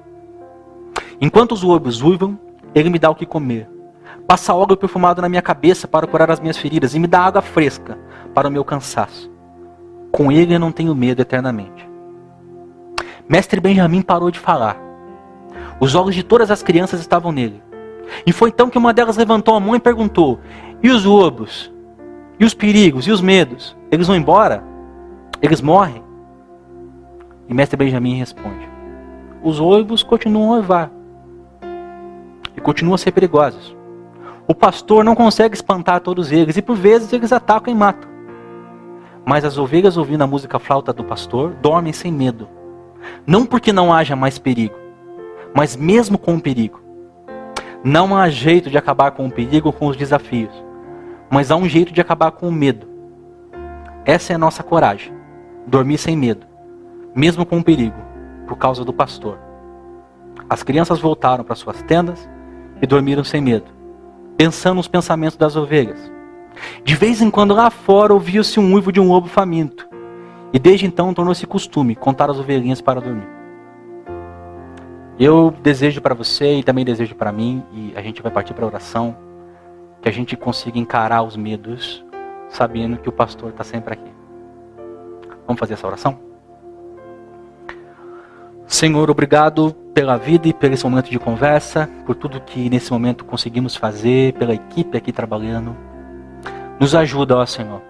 [1.21, 2.37] Enquanto os lobos uivam,
[2.75, 3.71] ele me dá o que comer.
[4.27, 7.41] Passa óleo perfumado na minha cabeça para curar as minhas feridas e me dá água
[7.41, 7.97] fresca
[8.35, 9.31] para o meu cansaço.
[10.11, 11.89] Com ele eu não tenho medo eternamente.
[13.29, 14.84] Mestre Benjamin parou de falar
[15.81, 17.63] os olhos de todas as crianças estavam nele.
[18.27, 20.41] E foi então que uma delas levantou a mão e perguntou:
[20.83, 21.73] E os lobos?
[22.39, 23.07] E os perigos?
[23.07, 23.77] E os medos?
[23.91, 24.63] Eles vão embora?
[25.41, 26.03] Eles morrem?
[27.49, 28.69] E mestre Benjamin responde:
[29.43, 30.91] Os lobos continuam a levar.
[32.57, 33.77] E continuam a ser perigosos.
[34.47, 38.11] O pastor não consegue espantar todos eles e por vezes eles atacam e matam.
[39.25, 42.47] Mas as ovelhas ouvindo a música flauta do pastor dormem sem medo.
[43.27, 44.75] Não porque não haja mais perigo,
[45.55, 46.83] mas mesmo com o perigo.
[47.85, 50.53] Não há jeito de acabar com o perigo ou com os desafios,
[51.31, 52.89] mas há um jeito de acabar com o medo.
[54.05, 55.13] Essa é a nossa coragem.
[55.67, 56.47] Dormir sem medo,
[57.15, 57.97] mesmo com o perigo,
[58.47, 59.39] por causa do pastor.
[60.51, 62.29] As crianças voltaram para suas tendas
[62.83, 63.67] e dormiram sem medo,
[64.37, 66.13] pensando nos pensamentos das ovelhas.
[66.85, 69.89] De vez em quando lá fora ouvia-se um uivo de um lobo faminto,
[70.53, 73.44] e desde então tornou-se costume contar as ovelhinhas para dormir.
[75.19, 78.65] Eu desejo para você e também desejo para mim, e a gente vai partir para
[78.65, 79.17] a oração,
[80.03, 82.05] que a gente consiga encarar os medos,
[82.49, 84.13] sabendo que o pastor está sempre aqui.
[85.47, 86.19] Vamos fazer essa oração?
[88.67, 93.25] Senhor, obrigado pela vida e pelo esse momento de conversa, por tudo que nesse momento
[93.25, 95.77] conseguimos fazer, pela equipe aqui trabalhando.
[96.81, 97.81] Nos ajuda, ó Senhor.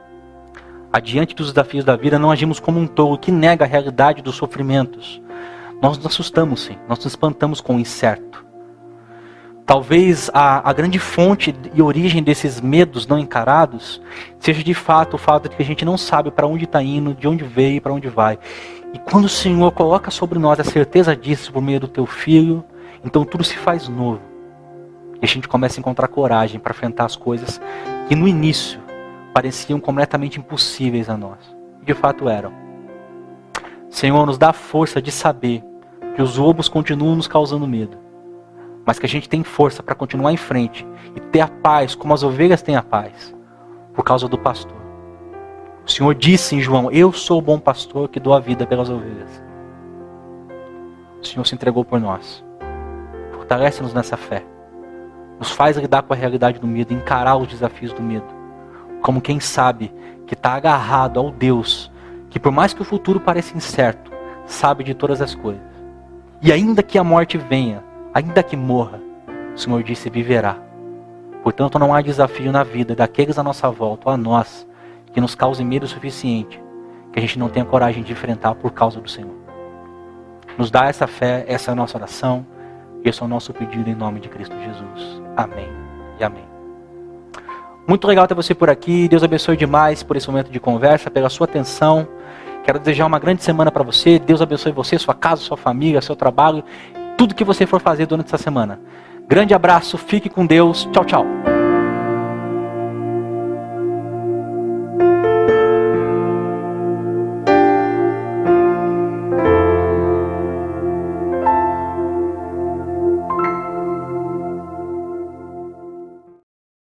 [0.92, 4.36] Adiante dos desafios da vida, não agimos como um tolo que nega a realidade dos
[4.36, 5.22] sofrimentos,
[5.82, 6.76] nós nos assustamos, sim.
[6.88, 8.44] Nós nos espantamos com o incerto.
[9.66, 14.00] Talvez a, a grande fonte e origem desses medos não encarados
[14.38, 17.14] seja de fato o fato de que a gente não sabe para onde está indo,
[17.14, 18.38] de onde veio e para onde vai.
[18.92, 22.62] E quando o Senhor coloca sobre nós a certeza disso por meio do teu filho,
[23.02, 24.20] então tudo se faz novo.
[25.20, 27.58] E a gente começa a encontrar coragem para enfrentar as coisas
[28.06, 28.78] que no início
[29.32, 31.38] pareciam completamente impossíveis a nós.
[31.82, 32.63] De fato eram.
[33.94, 35.62] Senhor, nos dá força de saber
[36.16, 37.96] que os lobos continuam nos causando medo,
[38.84, 40.84] mas que a gente tem força para continuar em frente
[41.14, 43.32] e ter a paz como as ovelhas têm a paz,
[43.94, 44.76] por causa do pastor.
[45.86, 48.90] O Senhor disse em João: Eu sou o bom pastor que dou a vida pelas
[48.90, 49.40] ovelhas.
[51.22, 52.44] O Senhor se entregou por nós.
[53.30, 54.44] Fortalece-nos nessa fé.
[55.38, 58.26] Nos faz lidar com a realidade do medo, encarar os desafios do medo.
[59.00, 59.94] Como quem sabe
[60.26, 61.93] que está agarrado ao Deus
[62.34, 64.10] que por mais que o futuro pareça incerto,
[64.44, 65.62] sabe de todas as coisas.
[66.42, 67.80] E ainda que a morte venha,
[68.12, 69.00] ainda que morra,
[69.54, 70.56] o Senhor disse viverá.
[71.44, 74.66] Portanto, não há desafio na vida daqueles à nossa volta, ou a nós,
[75.12, 76.60] que nos cause medo suficiente,
[77.12, 79.36] que a gente não tenha coragem de enfrentar por causa do Senhor.
[80.58, 82.44] Nos dá essa fé, essa é a nossa oração,
[83.04, 85.22] e esse é o nosso pedido em nome de Cristo Jesus.
[85.36, 85.68] Amém
[86.18, 86.44] e amém.
[87.86, 89.06] Muito legal ter você por aqui.
[89.06, 92.08] Deus abençoe demais por esse momento de conversa, pela sua atenção.
[92.64, 94.18] Quero desejar uma grande semana para você.
[94.18, 96.64] Deus abençoe você, sua casa, sua família, seu trabalho,
[97.16, 98.80] tudo que você for fazer durante essa semana.
[99.28, 100.88] Grande abraço, fique com Deus.
[100.90, 101.53] Tchau, tchau.